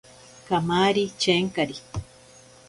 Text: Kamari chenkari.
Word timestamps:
Kamari 0.47 1.05
chenkari. 1.21 1.77